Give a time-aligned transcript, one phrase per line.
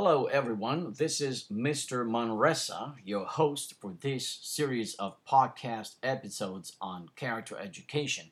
[0.00, 0.94] Hello, everyone.
[0.96, 2.08] This is Mr.
[2.08, 8.26] Manresa, your host for this series of podcast episodes on character education.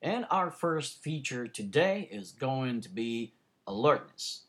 [0.00, 3.32] And our first feature today is going to be
[3.66, 4.42] alertness,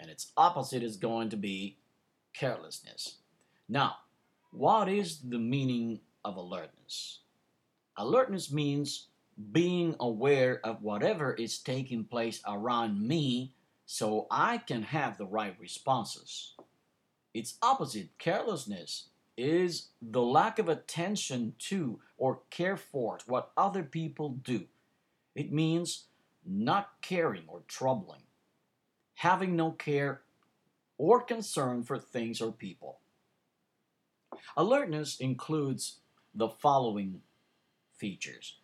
[0.00, 1.76] and its opposite is going to be
[2.34, 3.18] carelessness.
[3.68, 3.98] Now,
[4.50, 7.20] what is the meaning of alertness?
[7.96, 9.06] Alertness means
[9.52, 13.52] being aware of whatever is taking place around me
[13.92, 16.54] so I can have the right responses.
[17.34, 24.30] Its opposite, carelessness, is the lack of attention to or care for what other people
[24.30, 24.64] do.
[25.34, 26.06] It means
[26.42, 28.22] not caring or troubling,
[29.12, 30.22] having no care
[30.96, 33.00] or concern for things or people.
[34.56, 35.98] Alertness includes
[36.34, 37.20] the following
[37.98, 38.56] features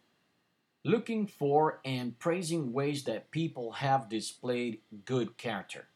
[0.84, 5.86] looking for and praising ways that people have displayed good character,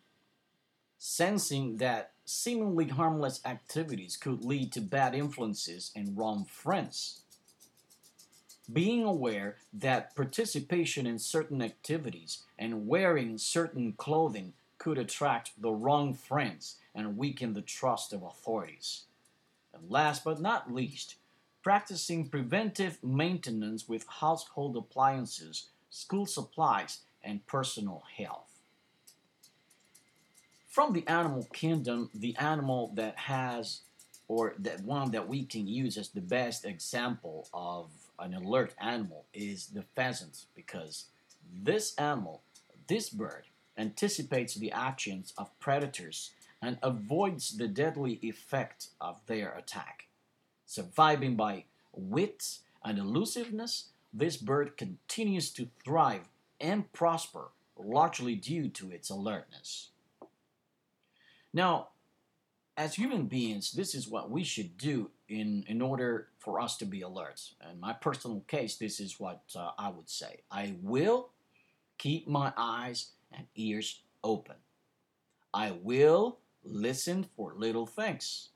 [0.98, 7.20] sensing that seemingly harmless activities could lead to bad influences and wrong friends,
[8.72, 16.14] being aware that participation in certain activities and wearing certain clothing could attract the wrong
[16.14, 19.04] friends and weaken the trust of authorities.
[19.74, 21.16] And last but not least,
[21.62, 28.48] practicing preventive maintenance with household appliances, school supplies, and personal health.
[30.68, 33.82] From the animal kingdom, the animal that has,
[34.26, 39.26] or that one that we can use as the best example of an alert animal
[39.34, 41.06] is the pheasant, because
[41.62, 42.42] this animal,
[42.88, 43.44] this bird,
[43.76, 50.06] anticipates the actions of predators and avoids the deadly effect of their attack.
[50.72, 56.30] Surviving by wit and elusiveness, this bird continues to thrive
[56.62, 59.90] and prosper largely due to its alertness.
[61.52, 61.88] Now,
[62.74, 66.86] as human beings, this is what we should do in, in order for us to
[66.86, 67.42] be alert.
[67.70, 71.28] In my personal case, this is what uh, I would say I will
[71.98, 74.56] keep my eyes and ears open.
[75.52, 78.48] I will listen for little things.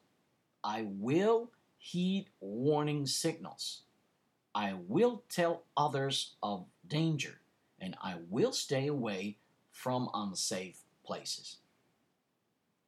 [0.65, 1.51] I will
[1.87, 3.83] heed warning signals.
[4.55, 7.41] I will tell others of danger,
[7.81, 9.37] and I will stay away
[9.71, 11.59] from unsafe places.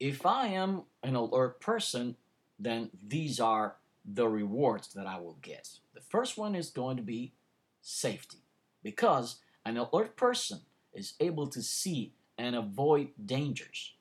[0.01, 2.17] If I am an alert person,
[2.59, 5.69] then these are the rewards that I will get.
[5.95, 7.35] The first one is going to be
[7.81, 8.39] safety,
[8.83, 13.95] because an alert person is able to see and avoid dangers.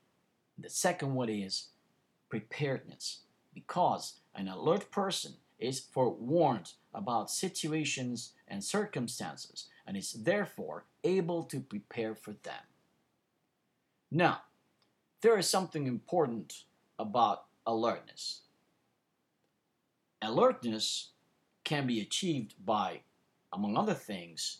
[0.58, 1.68] The second one is
[2.30, 3.20] preparedness,
[3.54, 11.60] because an alert person is forewarned about situations and circumstances and is therefore able to
[11.60, 12.64] prepare for them.
[14.12, 14.42] Now,
[15.22, 16.64] there is something important
[17.00, 18.42] about alertness.
[20.22, 21.10] Alertness
[21.64, 23.02] can be achieved by,
[23.52, 24.60] among other things,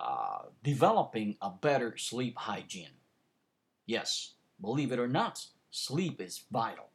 [0.00, 2.96] uh, developing a better sleep hygiene.
[3.86, 6.90] Yes, believe it or not, sleep is vital.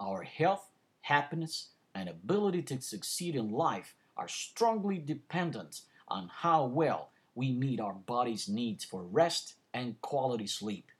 [0.00, 0.68] Our health
[1.06, 7.80] happiness, and ability to succeed in life are strongly dependent on how well we meet
[7.80, 10.90] our body's needs for rest and quality sleep.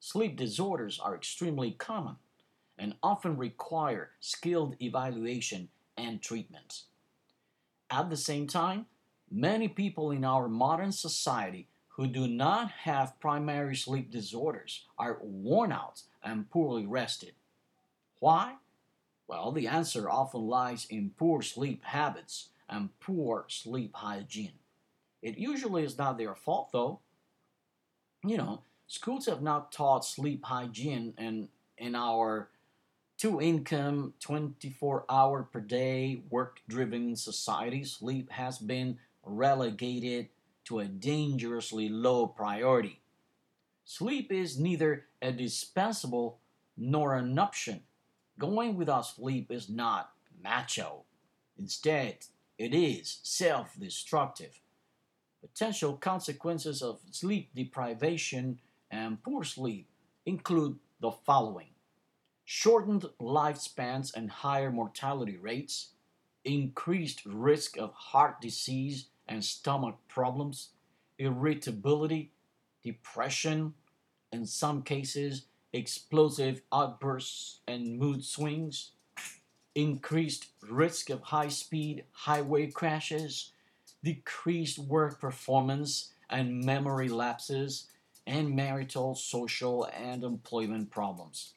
[0.00, 2.16] Sleep disorders are extremely common
[2.78, 6.82] and often require skilled evaluation and treatment.
[7.90, 8.86] At the same time,
[9.30, 15.70] many people in our modern society who do not have primary sleep disorders are worn
[15.70, 17.32] out and poorly rested.
[18.20, 18.54] Why?
[19.26, 24.58] Well, the answer often lies in poor sleep habits and poor sleep hygiene.
[25.22, 27.00] It usually is not their fault, though.
[28.22, 31.48] You know, schools have not taught sleep hygiene, and
[31.78, 32.50] in our
[33.16, 40.28] two income, 24 hour per day, work driven society, sleep has been relegated
[40.64, 43.00] to a dangerously low priority.
[43.86, 46.38] Sleep is neither a dispensable
[46.76, 47.82] nor an option
[48.38, 51.04] Going without sleep is not macho.
[51.58, 52.18] Instead,
[52.58, 54.60] it is self destructive.
[55.40, 58.60] Potential consequences of sleep deprivation
[58.90, 59.88] and poor sleep
[60.26, 61.68] include the following
[62.44, 65.90] shortened lifespans and higher mortality rates,
[66.44, 70.70] increased risk of heart disease and stomach problems,
[71.18, 72.30] irritability,
[72.82, 73.72] depression,
[74.30, 78.92] in some cases, explosive outbursts and mood swings,
[79.74, 83.50] increased risk of high speed highway crashes,
[84.02, 87.88] decreased work performance and memory lapses,
[88.26, 91.54] and marital, social, and employment problems.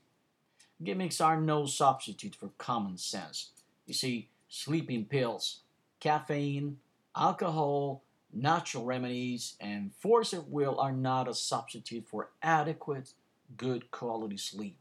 [0.84, 3.52] Gimmicks are no substitute for common sense.
[3.86, 5.62] You see, sleeping pills,
[6.00, 6.78] caffeine,
[7.16, 8.04] alcohol,
[8.34, 13.13] natural remedies, and force of will are not a substitute for adequate,
[13.56, 14.78] good quality sleep.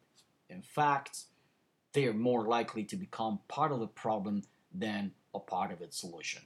[0.49, 1.25] In fact,
[1.93, 4.43] they are more likely to become part of the problem
[4.75, 6.43] than a part of its solution.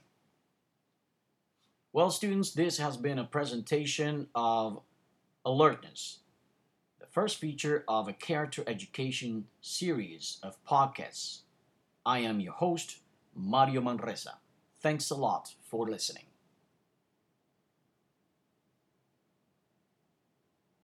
[1.93, 4.81] Well, students, this has been a presentation of
[5.43, 6.19] alertness,
[6.99, 11.41] the first feature of a character education series of podcasts.
[12.05, 12.99] I am your host,
[13.35, 14.35] Mario Manresa.
[14.79, 16.30] Thanks a lot for listening.